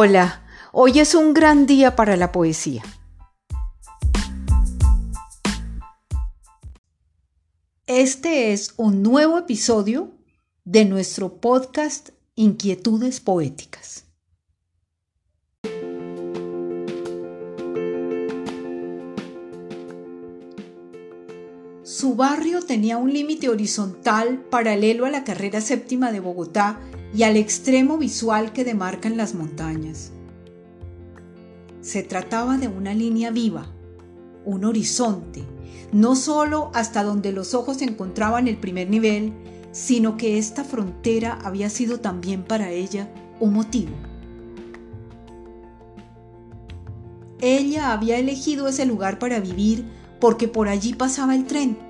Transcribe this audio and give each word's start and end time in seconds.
Hola, 0.00 0.44
hoy 0.70 1.00
es 1.00 1.16
un 1.16 1.34
gran 1.34 1.66
día 1.66 1.96
para 1.96 2.16
la 2.16 2.30
poesía. 2.30 2.84
Este 7.88 8.52
es 8.52 8.74
un 8.76 9.02
nuevo 9.02 9.38
episodio 9.38 10.12
de 10.64 10.84
nuestro 10.84 11.40
podcast 11.40 12.10
Inquietudes 12.36 13.18
Poéticas. 13.18 14.04
Su 21.82 22.14
barrio 22.14 22.62
tenía 22.62 22.98
un 22.98 23.12
límite 23.12 23.48
horizontal 23.48 24.44
paralelo 24.48 25.06
a 25.06 25.10
la 25.10 25.24
carrera 25.24 25.60
séptima 25.60 26.12
de 26.12 26.20
Bogotá 26.20 26.78
y 27.14 27.22
al 27.22 27.36
extremo 27.36 27.98
visual 27.98 28.52
que 28.52 28.64
demarcan 28.64 29.16
las 29.16 29.34
montañas. 29.34 30.12
Se 31.80 32.02
trataba 32.02 32.58
de 32.58 32.68
una 32.68 32.94
línea 32.94 33.30
viva, 33.30 33.66
un 34.44 34.64
horizonte, 34.64 35.42
no 35.92 36.16
solo 36.16 36.70
hasta 36.74 37.02
donde 37.02 37.32
los 37.32 37.54
ojos 37.54 37.80
encontraban 37.82 38.46
el 38.46 38.56
primer 38.56 38.90
nivel, 38.90 39.32
sino 39.72 40.16
que 40.16 40.38
esta 40.38 40.64
frontera 40.64 41.38
había 41.42 41.70
sido 41.70 42.00
también 42.00 42.42
para 42.42 42.70
ella 42.70 43.10
un 43.40 43.54
motivo. 43.54 43.92
Ella 47.40 47.92
había 47.92 48.18
elegido 48.18 48.68
ese 48.68 48.84
lugar 48.84 49.18
para 49.18 49.40
vivir 49.40 49.84
porque 50.20 50.48
por 50.48 50.68
allí 50.68 50.94
pasaba 50.94 51.36
el 51.36 51.46
tren 51.46 51.87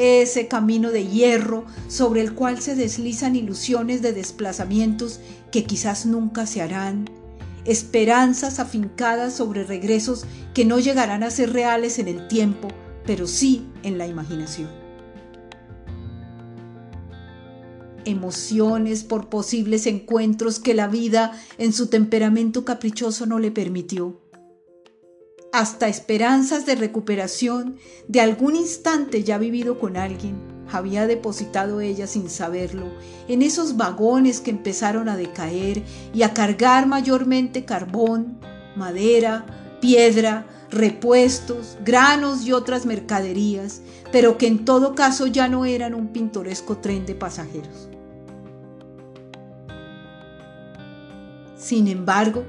ese 0.00 0.48
camino 0.48 0.90
de 0.90 1.06
hierro 1.06 1.64
sobre 1.88 2.20
el 2.22 2.34
cual 2.34 2.60
se 2.60 2.74
deslizan 2.74 3.36
ilusiones 3.36 4.02
de 4.02 4.12
desplazamientos 4.12 5.20
que 5.50 5.64
quizás 5.64 6.06
nunca 6.06 6.46
se 6.46 6.62
harán, 6.62 7.10
esperanzas 7.64 8.58
afincadas 8.58 9.34
sobre 9.34 9.64
regresos 9.64 10.24
que 10.54 10.64
no 10.64 10.78
llegarán 10.78 11.22
a 11.22 11.30
ser 11.30 11.52
reales 11.52 11.98
en 11.98 12.08
el 12.08 12.28
tiempo, 12.28 12.68
pero 13.04 13.26
sí 13.26 13.66
en 13.82 13.98
la 13.98 14.06
imaginación. 14.06 14.70
Emociones 18.06 19.04
por 19.04 19.28
posibles 19.28 19.86
encuentros 19.86 20.58
que 20.58 20.74
la 20.74 20.88
vida 20.88 21.32
en 21.58 21.72
su 21.72 21.88
temperamento 21.88 22.64
caprichoso 22.64 23.26
no 23.26 23.38
le 23.38 23.50
permitió 23.50 24.18
hasta 25.60 25.88
esperanzas 25.88 26.64
de 26.64 26.74
recuperación 26.74 27.76
de 28.08 28.22
algún 28.22 28.56
instante 28.56 29.22
ya 29.24 29.36
vivido 29.36 29.78
con 29.78 29.98
alguien, 29.98 30.40
había 30.72 31.06
depositado 31.06 31.82
ella 31.82 32.06
sin 32.06 32.30
saberlo 32.30 32.86
en 33.28 33.42
esos 33.42 33.76
vagones 33.76 34.40
que 34.40 34.50
empezaron 34.50 35.10
a 35.10 35.18
decaer 35.18 35.82
y 36.14 36.22
a 36.22 36.32
cargar 36.32 36.86
mayormente 36.86 37.66
carbón, 37.66 38.38
madera, 38.74 39.76
piedra, 39.82 40.46
repuestos, 40.70 41.76
granos 41.84 42.46
y 42.46 42.52
otras 42.52 42.86
mercaderías, 42.86 43.82
pero 44.10 44.38
que 44.38 44.46
en 44.46 44.64
todo 44.64 44.94
caso 44.94 45.26
ya 45.26 45.46
no 45.46 45.66
eran 45.66 45.92
un 45.92 46.08
pintoresco 46.08 46.78
tren 46.78 47.04
de 47.04 47.14
pasajeros. 47.14 47.90
Sin 51.58 51.86
embargo, 51.86 52.44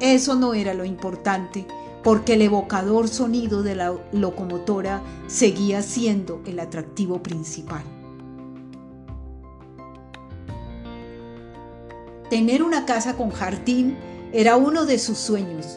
eso 0.00 0.34
no 0.34 0.54
era 0.54 0.72
lo 0.72 0.86
importante, 0.86 1.66
porque 2.02 2.34
el 2.34 2.42
evocador 2.42 3.08
sonido 3.08 3.62
de 3.62 3.74
la 3.74 3.94
locomotora 4.12 5.02
seguía 5.26 5.82
siendo 5.82 6.42
el 6.46 6.58
atractivo 6.60 7.22
principal. 7.22 7.82
Tener 12.28 12.62
una 12.62 12.86
casa 12.86 13.16
con 13.16 13.30
jardín 13.30 13.96
era 14.32 14.56
uno 14.56 14.86
de 14.86 14.98
sus 14.98 15.18
sueños. 15.18 15.74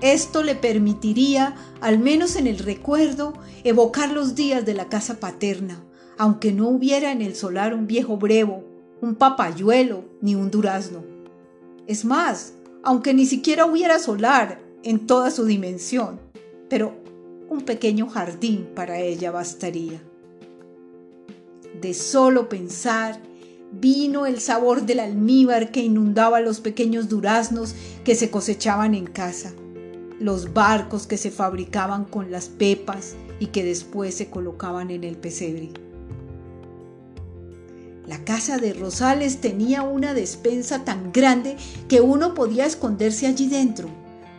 Esto 0.00 0.42
le 0.42 0.54
permitiría, 0.54 1.56
al 1.80 1.98
menos 1.98 2.36
en 2.36 2.46
el 2.46 2.58
recuerdo, 2.58 3.34
evocar 3.64 4.10
los 4.10 4.34
días 4.34 4.64
de 4.64 4.74
la 4.74 4.88
casa 4.88 5.20
paterna, 5.20 5.84
aunque 6.16 6.52
no 6.52 6.68
hubiera 6.68 7.12
en 7.12 7.20
el 7.20 7.34
solar 7.34 7.74
un 7.74 7.86
viejo 7.86 8.16
brevo, 8.16 8.64
un 9.00 9.14
papayuelo 9.16 10.04
ni 10.20 10.34
un 10.34 10.50
durazno. 10.50 11.04
Es 11.86 12.04
más, 12.04 12.54
aunque 12.82 13.12
ni 13.12 13.26
siquiera 13.26 13.66
hubiera 13.66 13.98
solar, 13.98 14.67
en 14.82 15.06
toda 15.06 15.30
su 15.30 15.44
dimensión, 15.44 16.20
pero 16.68 16.94
un 17.48 17.62
pequeño 17.62 18.08
jardín 18.08 18.68
para 18.74 19.00
ella 19.00 19.30
bastaría. 19.30 20.00
De 21.80 21.94
solo 21.94 22.48
pensar, 22.48 23.20
vino 23.72 24.26
el 24.26 24.40
sabor 24.40 24.82
del 24.82 25.00
almíbar 25.00 25.70
que 25.70 25.82
inundaba 25.82 26.40
los 26.40 26.60
pequeños 26.60 27.08
duraznos 27.08 27.74
que 28.04 28.14
se 28.14 28.30
cosechaban 28.30 28.94
en 28.94 29.06
casa, 29.06 29.52
los 30.20 30.52
barcos 30.52 31.06
que 31.06 31.16
se 31.16 31.30
fabricaban 31.30 32.04
con 32.04 32.30
las 32.30 32.48
pepas 32.48 33.14
y 33.40 33.46
que 33.46 33.64
después 33.64 34.14
se 34.14 34.30
colocaban 34.30 34.90
en 34.90 35.04
el 35.04 35.16
pesebre. 35.16 35.70
La 38.06 38.24
casa 38.24 38.56
de 38.56 38.72
Rosales 38.72 39.40
tenía 39.42 39.82
una 39.82 40.14
despensa 40.14 40.84
tan 40.84 41.12
grande 41.12 41.56
que 41.88 42.00
uno 42.00 42.32
podía 42.32 42.64
esconderse 42.64 43.26
allí 43.26 43.48
dentro 43.48 43.90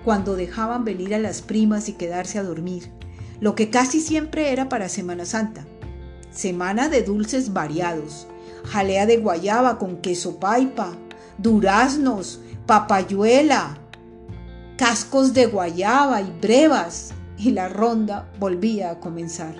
cuando 0.04 0.36
dejaban 0.36 0.86
venir 0.86 1.14
a 1.14 1.20
las 1.20 1.42
primas 1.42 1.90
y 1.90 1.94
quedarse 1.94 2.40
a 2.40 2.44
dormir, 2.44 2.92
lo 3.40 3.56
que 3.56 3.70
casi 3.70 4.02
siempre 4.02 4.52
era 4.52 4.70
para 4.70 4.90
Semana 4.90 5.26
Santa. 5.26 5.66
Semana 6.32 6.90
de 6.90 7.04
dulces 7.04 7.54
variados, 7.54 8.28
jalea 8.66 9.06
de 9.06 9.18
guayaba 9.18 9.78
con 9.78 9.98
queso 9.98 10.40
paipa, 10.40 10.94
duraznos, 11.38 12.40
papayuela, 12.66 13.78
cascos 14.78 15.34
de 15.34 15.48
guayaba 15.48 16.22
y 16.22 16.31
brevas, 16.42 17.12
y 17.38 17.52
la 17.52 17.70
ronda 17.70 18.30
volvía 18.40 18.92
a 18.92 19.00
comenzar. 19.00 19.56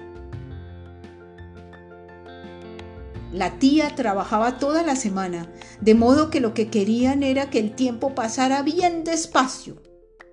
La 3.32 3.60
tía 3.60 3.96
trabajaba 3.96 4.58
toda 4.58 4.84
la 4.84 4.96
semana, 4.96 5.48
de 5.82 5.96
modo 5.96 6.30
que 6.30 6.40
lo 6.40 6.54
que 6.54 6.70
querían 6.70 7.24
era 7.24 7.50
que 7.50 7.60
el 7.60 7.76
tiempo 7.76 8.16
pasara 8.16 8.64
bien 8.64 9.04
despacio 9.04 9.78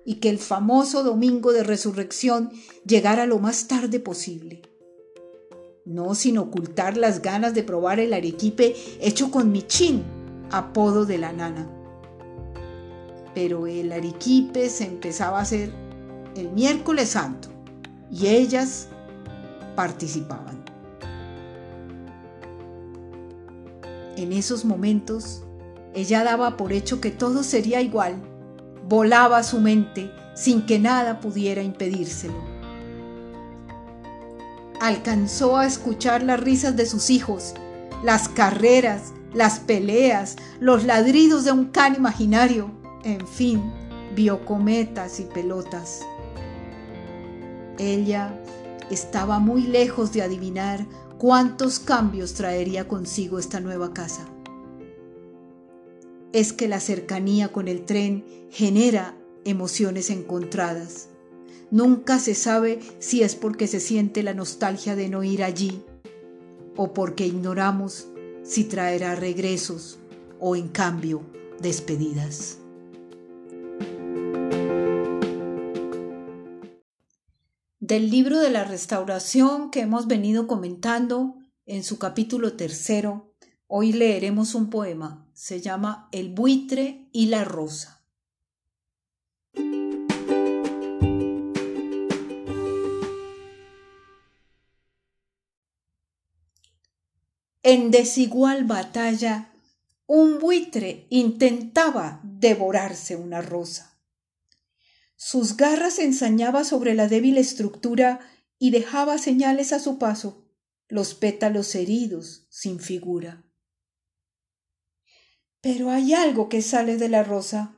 y 0.07 0.15
que 0.15 0.29
el 0.29 0.39
famoso 0.39 1.03
domingo 1.03 1.51
de 1.51 1.63
resurrección 1.63 2.49
llegara 2.85 3.25
lo 3.25 3.39
más 3.39 3.67
tarde 3.67 3.99
posible. 3.99 4.61
No 5.83 6.15
sin 6.15 6.37
ocultar 6.37 6.95
las 6.95 7.21
ganas 7.21 7.53
de 7.53 7.61
probar 7.61 7.99
el 7.99 8.13
arequipe 8.13 8.73
hecho 9.01 9.29
con 9.31 9.51
michín, 9.51 10.05
apodo 10.49 11.05
de 11.05 11.17
la 11.17 11.33
nana. 11.33 11.69
Pero 13.35 13.67
el 13.67 13.91
arequipe 13.91 14.69
se 14.69 14.85
empezaba 14.85 15.39
a 15.39 15.41
hacer 15.41 15.73
el 16.37 16.51
miércoles 16.51 17.09
santo 17.09 17.49
y 18.09 18.27
ellas 18.27 18.87
participaban. 19.75 20.63
En 24.15 24.31
esos 24.31 24.63
momentos, 24.63 25.43
ella 25.93 26.23
daba 26.23 26.55
por 26.55 26.71
hecho 26.71 27.01
que 27.01 27.11
todo 27.11 27.43
sería 27.43 27.81
igual 27.81 28.26
volaba 28.87 29.43
su 29.43 29.59
mente 29.59 30.11
sin 30.33 30.65
que 30.65 30.79
nada 30.79 31.19
pudiera 31.19 31.61
impedírselo. 31.61 32.35
Alcanzó 34.79 35.57
a 35.57 35.65
escuchar 35.65 36.23
las 36.23 36.39
risas 36.39 36.75
de 36.75 36.85
sus 36.85 37.09
hijos, 37.09 37.55
las 38.03 38.29
carreras, 38.29 39.13
las 39.33 39.59
peleas, 39.59 40.35
los 40.59 40.83
ladridos 40.83 41.43
de 41.45 41.51
un 41.51 41.65
can 41.65 41.95
imaginario, 41.95 42.71
en 43.03 43.27
fin, 43.27 43.73
vio 44.15 44.45
cometas 44.45 45.19
y 45.19 45.23
pelotas. 45.23 46.01
Ella 47.79 48.39
estaba 48.91 49.39
muy 49.39 49.63
lejos 49.63 50.13
de 50.13 50.21
adivinar 50.21 50.85
cuántos 51.17 51.79
cambios 51.79 52.35
traería 52.35 52.87
consigo 52.87 53.39
esta 53.39 53.59
nueva 53.59 53.93
casa 53.93 54.27
es 56.37 56.53
que 56.53 56.67
la 56.67 56.79
cercanía 56.79 57.51
con 57.51 57.67
el 57.67 57.83
tren 57.83 58.23
genera 58.51 59.17
emociones 59.43 60.11
encontradas. 60.11 61.09
Nunca 61.71 62.19
se 62.19 62.35
sabe 62.35 62.77
si 62.99 63.23
es 63.23 63.33
porque 63.33 63.65
se 63.65 63.79
siente 63.79 64.21
la 64.21 64.35
nostalgia 64.35 64.95
de 64.95 65.09
no 65.09 65.23
ir 65.23 65.43
allí 65.43 65.81
o 66.75 66.93
porque 66.93 67.25
ignoramos 67.25 68.09
si 68.43 68.65
traerá 68.65 69.15
regresos 69.15 69.97
o 70.39 70.55
en 70.55 70.67
cambio 70.67 71.23
despedidas. 71.59 72.59
Del 77.79 78.11
libro 78.11 78.39
de 78.39 78.51
la 78.51 78.63
restauración 78.63 79.71
que 79.71 79.79
hemos 79.79 80.05
venido 80.05 80.45
comentando 80.45 81.37
en 81.65 81.83
su 81.83 81.97
capítulo 81.97 82.53
tercero, 82.53 83.33
Hoy 83.69 83.91
leeremos 83.91 84.55
un 84.55 84.69
poema, 84.69 85.26
se 85.37 85.61
llama 85.61 86.09
El 86.11 86.29
buitre 86.29 87.09
y 87.11 87.27
la 87.27 87.43
rosa. 87.43 88.01
En 97.61 97.91
desigual 97.91 98.63
batalla 98.63 99.53
un 100.07 100.39
buitre 100.39 101.05
intentaba 101.11 102.19
devorarse 102.23 103.15
una 103.15 103.43
rosa. 103.43 103.95
Sus 105.17 105.55
garras 105.55 105.99
ensañaba 105.99 106.63
sobre 106.63 106.95
la 106.95 107.07
débil 107.07 107.37
estructura 107.37 108.21
y 108.57 108.71
dejaba 108.71 109.19
señales 109.19 109.71
a 109.71 109.77
su 109.77 109.99
paso, 109.99 110.47
los 110.87 111.13
pétalos 111.13 111.75
heridos, 111.75 112.47
sin 112.49 112.79
figura. 112.79 113.46
Pero 115.61 115.89
hay 115.89 116.13
algo 116.13 116.49
que 116.49 116.61
sale 116.61 116.97
de 116.97 117.09
la 117.09 117.23
rosa, 117.23 117.75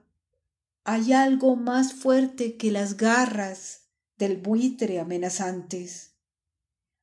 hay 0.83 1.13
algo 1.13 1.55
más 1.55 1.93
fuerte 1.93 2.57
que 2.57 2.71
las 2.71 2.97
garras 2.97 3.81
del 4.17 4.37
buitre 4.37 4.99
amenazantes. 4.99 6.11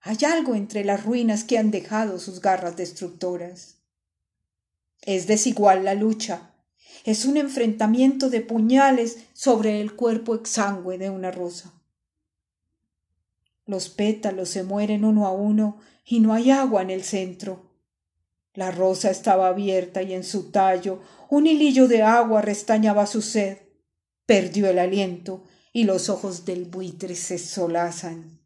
Hay 0.00 0.18
algo 0.26 0.54
entre 0.54 0.84
las 0.84 1.04
ruinas 1.04 1.44
que 1.44 1.58
han 1.58 1.70
dejado 1.70 2.18
sus 2.18 2.40
garras 2.40 2.76
destructoras. 2.76 3.78
Es 5.02 5.26
desigual 5.26 5.84
la 5.84 5.94
lucha, 5.94 6.52
es 7.04 7.24
un 7.24 7.36
enfrentamiento 7.36 8.30
de 8.30 8.40
puñales 8.40 9.18
sobre 9.32 9.80
el 9.80 9.94
cuerpo 9.94 10.34
exangüe 10.34 10.98
de 10.98 11.10
una 11.10 11.30
rosa. 11.30 11.72
Los 13.64 13.88
pétalos 13.88 14.48
se 14.48 14.62
mueren 14.62 15.04
uno 15.04 15.26
a 15.26 15.32
uno 15.32 15.78
y 16.04 16.20
no 16.20 16.34
hay 16.34 16.50
agua 16.50 16.82
en 16.82 16.90
el 16.90 17.02
centro. 17.02 17.65
La 18.56 18.70
rosa 18.70 19.10
estaba 19.10 19.48
abierta 19.48 20.02
y 20.02 20.14
en 20.14 20.24
su 20.24 20.50
tallo 20.50 21.00
un 21.28 21.46
hilillo 21.46 21.88
de 21.88 22.02
agua 22.02 22.40
restañaba 22.40 23.06
su 23.06 23.20
sed. 23.20 23.58
Perdió 24.24 24.68
el 24.68 24.78
aliento 24.78 25.44
y 25.72 25.84
los 25.84 26.08
ojos 26.08 26.46
del 26.46 26.64
buitre 26.64 27.14
se 27.14 27.38
solazan. 27.38 28.40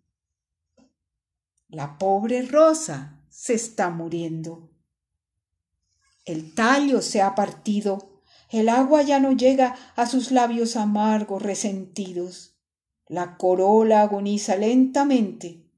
La 1.69 1.97
pobre 1.97 2.43
rosa 2.43 3.23
se 3.29 3.55
está 3.55 3.89
muriendo. 3.91 4.69
El 6.25 6.55
tallo 6.55 7.01
se 7.03 7.23
ha 7.23 7.37
partido, 7.37 8.23
el 8.51 8.69
agua 8.69 9.03
ya 9.03 9.21
no 9.21 9.31
llega 9.31 9.77
a 9.95 10.07
sus 10.07 10.33
labios 10.33 10.75
amargos 10.75 11.41
resentidos. 11.41 12.57
La 13.07 13.37
corola 13.37 14.03
agoniza 14.03 14.57
lentamente. 14.57 15.71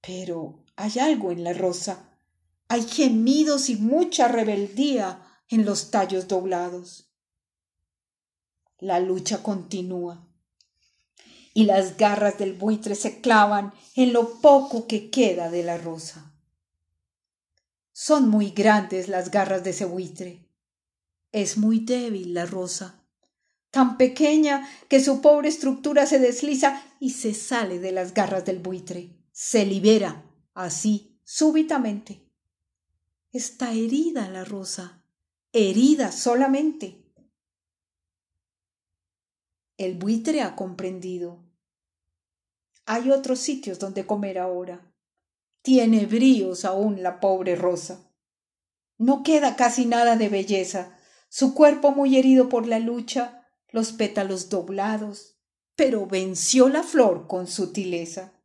Pero 0.00 0.64
hay 0.76 1.00
algo 1.00 1.32
en 1.32 1.42
la 1.42 1.52
rosa. 1.52 2.11
Hay 2.72 2.84
gemidos 2.84 3.68
y 3.68 3.76
mucha 3.76 4.28
rebeldía 4.28 5.22
en 5.50 5.66
los 5.66 5.90
tallos 5.90 6.26
doblados. 6.26 7.12
La 8.78 8.98
lucha 8.98 9.42
continúa 9.42 10.26
y 11.52 11.64
las 11.64 11.98
garras 11.98 12.38
del 12.38 12.54
buitre 12.54 12.94
se 12.94 13.20
clavan 13.20 13.74
en 13.94 14.14
lo 14.14 14.40
poco 14.40 14.86
que 14.86 15.10
queda 15.10 15.50
de 15.50 15.64
la 15.64 15.76
rosa. 15.76 16.34
Son 17.92 18.30
muy 18.30 18.52
grandes 18.52 19.06
las 19.06 19.30
garras 19.30 19.62
de 19.64 19.68
ese 19.68 19.84
buitre. 19.84 20.48
Es 21.30 21.58
muy 21.58 21.80
débil 21.80 22.32
la 22.32 22.46
rosa, 22.46 23.04
tan 23.70 23.98
pequeña 23.98 24.66
que 24.88 25.04
su 25.04 25.20
pobre 25.20 25.50
estructura 25.50 26.06
se 26.06 26.18
desliza 26.18 26.82
y 27.00 27.10
se 27.10 27.34
sale 27.34 27.80
de 27.80 27.92
las 27.92 28.14
garras 28.14 28.46
del 28.46 28.60
buitre, 28.60 29.14
se 29.30 29.66
libera, 29.66 30.24
así, 30.54 31.20
súbitamente. 31.22 32.31
Está 33.32 33.72
herida 33.72 34.28
la 34.28 34.44
rosa, 34.44 35.04
herida 35.52 36.12
solamente 36.12 37.02
el 39.84 39.94
buitre 39.96 40.42
ha 40.42 40.54
comprendido. 40.54 41.42
Hay 42.86 43.10
otros 43.10 43.40
sitios 43.40 43.78
donde 43.80 44.06
comer 44.06 44.38
ahora. 44.38 44.94
Tiene 45.62 46.06
bríos 46.06 46.64
aún 46.64 47.02
la 47.02 47.18
pobre 47.20 47.56
Rosa. 47.56 48.12
No 48.96 49.22
queda 49.22 49.56
casi 49.56 49.86
nada 49.86 50.16
de 50.16 50.28
belleza, 50.28 50.96
su 51.28 51.54
cuerpo 51.54 51.90
muy 51.90 52.16
herido 52.16 52.48
por 52.48 52.66
la 52.66 52.78
lucha, 52.78 53.48
los 53.70 53.92
pétalos 53.92 54.48
doblados, 54.50 55.36
pero 55.74 56.06
venció 56.06 56.68
la 56.68 56.82
flor 56.82 57.26
con 57.26 57.46
sutileza. 57.46 58.40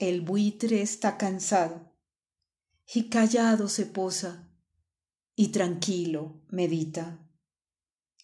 El 0.00 0.20
buitre 0.20 0.80
está 0.80 1.18
cansado 1.18 1.92
y 2.86 3.08
callado 3.08 3.68
se 3.68 3.84
posa 3.84 4.48
y 5.34 5.48
tranquilo 5.48 6.40
medita. 6.50 7.18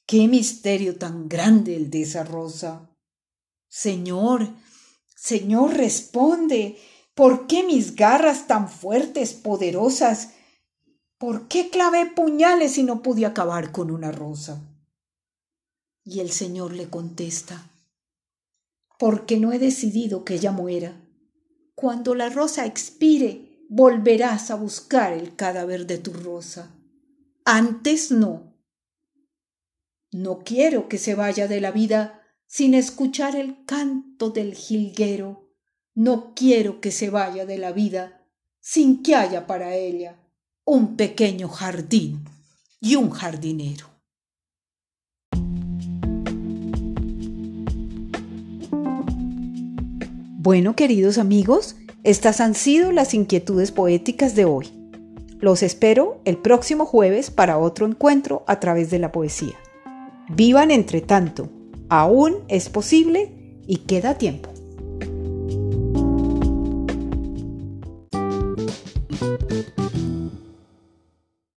Qué 0.06 0.28
misterio 0.28 0.98
tan 0.98 1.28
grande 1.28 1.74
el 1.74 1.90
de 1.90 2.02
esa 2.02 2.22
rosa. 2.22 2.96
Señor, 3.68 4.50
Señor, 5.16 5.74
responde. 5.74 6.78
¿Por 7.14 7.48
qué 7.48 7.64
mis 7.64 7.96
garras 7.96 8.46
tan 8.46 8.68
fuertes, 8.68 9.32
poderosas? 9.32 10.30
¿Por 11.18 11.48
qué 11.48 11.70
clavé 11.70 12.06
puñales 12.06 12.78
y 12.78 12.84
no 12.84 13.02
pude 13.02 13.26
acabar 13.26 13.72
con 13.72 13.90
una 13.90 14.12
rosa? 14.12 14.62
Y 16.04 16.20
el 16.20 16.30
Señor 16.30 16.72
le 16.72 16.88
contesta, 16.88 17.68
porque 18.98 19.40
no 19.40 19.52
he 19.52 19.58
decidido 19.58 20.24
que 20.24 20.34
ella 20.34 20.52
muera. 20.52 21.03
Cuando 21.74 22.14
la 22.14 22.28
rosa 22.28 22.66
expire, 22.66 23.66
volverás 23.68 24.50
a 24.50 24.54
buscar 24.54 25.12
el 25.12 25.34
cadáver 25.34 25.86
de 25.86 25.98
tu 25.98 26.12
rosa. 26.12 26.70
Antes 27.44 28.10
no. 28.10 28.54
No 30.12 30.40
quiero 30.44 30.88
que 30.88 30.98
se 30.98 31.14
vaya 31.14 31.48
de 31.48 31.60
la 31.60 31.72
vida 31.72 32.22
sin 32.46 32.74
escuchar 32.74 33.34
el 33.34 33.64
canto 33.64 34.30
del 34.30 34.54
jilguero. 34.54 35.50
No 35.94 36.34
quiero 36.34 36.80
que 36.80 36.92
se 36.92 37.10
vaya 37.10 37.46
de 37.46 37.58
la 37.58 37.72
vida 37.72 38.24
sin 38.60 39.02
que 39.02 39.14
haya 39.14 39.46
para 39.46 39.74
ella 39.74 40.16
un 40.64 40.96
pequeño 40.96 41.48
jardín 41.48 42.24
y 42.80 42.96
un 42.96 43.10
jardinero. 43.10 43.93
Bueno, 50.44 50.76
queridos 50.76 51.16
amigos, 51.16 51.74
estas 52.02 52.38
han 52.42 52.54
sido 52.54 52.92
las 52.92 53.14
inquietudes 53.14 53.72
poéticas 53.72 54.34
de 54.34 54.44
hoy. 54.44 54.68
Los 55.40 55.62
espero 55.62 56.20
el 56.26 56.36
próximo 56.36 56.84
jueves 56.84 57.30
para 57.30 57.56
otro 57.56 57.86
encuentro 57.86 58.44
a 58.46 58.60
través 58.60 58.90
de 58.90 58.98
la 58.98 59.10
poesía. 59.10 59.54
Vivan 60.28 60.70
entre 60.70 61.00
tanto, 61.00 61.48
aún 61.88 62.44
es 62.48 62.68
posible 62.68 63.32
y 63.66 63.86
queda 63.86 64.18
tiempo. 64.18 64.53